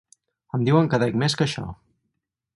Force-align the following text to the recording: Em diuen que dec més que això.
Em 0.57 0.63
diuen 0.69 0.89
que 0.95 1.01
dec 1.03 1.21
més 1.25 1.37
que 1.43 1.47
això. 1.47 1.69